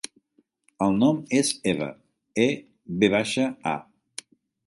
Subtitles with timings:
[0.85, 1.89] El nom és Eva:
[2.45, 2.47] e,
[3.03, 4.31] ve baixa, a.